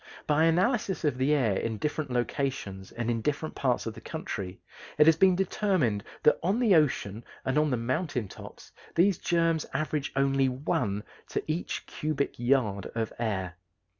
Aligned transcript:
By 0.25 0.45
analysis 0.45 1.03
of 1.05 1.19
the 1.19 1.31
air 1.35 1.55
in 1.55 1.77
different 1.77 2.09
locations 2.09 2.91
and 2.91 3.11
in 3.11 3.21
different 3.21 3.53
parts 3.53 3.85
of 3.85 3.93
the 3.93 4.01
country 4.01 4.59
it 4.97 5.05
has 5.05 5.15
been 5.15 5.35
determined 5.35 6.03
that 6.23 6.39
on 6.41 6.57
the 6.59 6.73
ocean 6.73 7.23
and 7.45 7.55
on 7.59 7.69
the 7.69 7.77
mountain 7.77 8.27
tops 8.27 8.71
these 8.95 9.19
germs 9.19 9.67
average 9.75 10.11
only 10.15 10.49
one 10.49 11.03
to 11.27 11.43
each 11.45 11.85
cubic 11.85 12.39
yard 12.39 12.87
of 12.95 13.13
air. 13.19 13.57